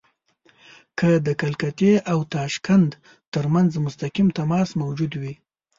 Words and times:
که 0.99 1.09
د 1.25 1.27
کلکتې 1.41 1.91
او 2.11 2.19
تاشکند 2.35 2.91
ترمنځ 3.33 3.71
مستقیم 3.85 4.27
تماس 4.37 4.69
موجود 4.81 5.11
وي. 5.21 5.33